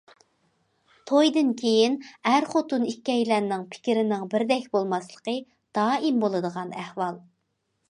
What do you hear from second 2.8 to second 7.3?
ئىككىيلەننىڭ پىكرىنىڭ بىردەك بولماسلىقى دائىم بولىدىغان ئەھۋال.